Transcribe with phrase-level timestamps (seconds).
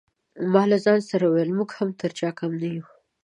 [0.51, 2.85] ما له ځان سره وویل موږ هم تر چا کم نه یو.